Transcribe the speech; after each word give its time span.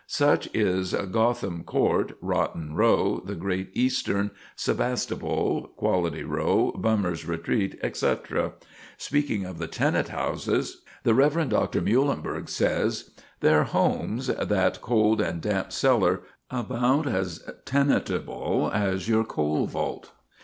Such 0.07 0.49
is 0.55 0.93
"Gotham 0.93 1.63
Court," 1.63 2.13
"Rotten 2.21 2.73
Row," 2.73 3.21
"The 3.23 3.35
Great 3.35 3.69
Eastern," 3.77 4.31
"Sebastopol," 4.55 5.73
"Quality 5.75 6.23
Row," 6.23 6.71
"Bummer's 6.75 7.27
Retreat," 7.27 7.77
etc. 7.83 8.53
Speaking 8.97 9.45
of 9.45 9.59
the 9.59 9.67
tenant 9.67 10.07
house, 10.07 10.45
the 11.03 11.13
Rev. 11.13 11.49
Dr. 11.49 11.81
Muhlenburg 11.81 12.49
says: 12.49 13.11
"'Their 13.41 13.65
homes!' 13.65 14.25
that 14.25 14.81
cold 14.81 15.21
and 15.21 15.39
damp 15.39 15.71
cellar, 15.71 16.21
about 16.49 17.05
as 17.05 17.47
tenantable 17.65 18.71
as 18.73 19.07
your 19.07 19.23
coal 19.23 19.67
vault! 19.67 20.13